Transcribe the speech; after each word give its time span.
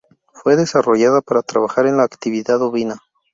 Fue 0.33 0.55
desarrollada 0.55 1.21
para 1.21 1.43
trabajar 1.43 1.85
en 1.85 1.97
la 1.97 2.03
actividad 2.05 2.59
ovina. 2.63 2.95